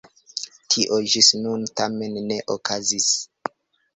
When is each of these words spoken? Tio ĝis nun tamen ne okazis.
Tio 0.75 0.95
ĝis 1.15 1.27
nun 1.41 1.67
tamen 1.81 2.17
ne 2.31 2.39
okazis. 2.57 3.13